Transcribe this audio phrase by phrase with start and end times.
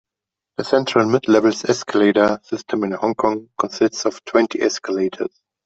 [0.57, 5.39] The Central-Midlevels escalator system in Hong Kong consists of twenty escalators.